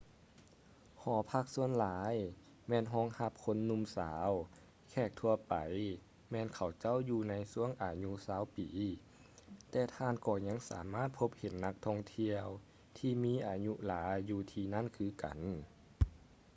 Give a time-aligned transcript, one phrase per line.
[1.01, 2.13] ຫໍພັກສ່ວນຫຼາຍ
[2.67, 4.29] ແມ່ນຮອງຮັບຄົນໜຸ່ມສາວ
[4.89, 5.55] ແຂກທົ່ວໄປ
[6.31, 8.69] ແມ່ນເຂົາເຈົ້າຢູ່ໃນຊ່ວງອາຍຸຊາວປີ
[9.71, 12.45] ແຕ່ທ່ານກໍຍັງສາມາດພົບເຫັນນັກທ່ອງທ່ຽວ
[12.97, 15.39] ທີ່ມີອາຍຸຫຼາຍຢູ່ທີ່ນັ້ນຄືກັນ